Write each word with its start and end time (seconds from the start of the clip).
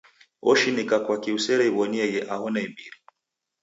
Oshinika 0.49 0.95
kwaki 1.05 1.29
usereiw'onieghe 1.37 2.19
aho 2.33 2.45
naimbiri. 2.53 2.97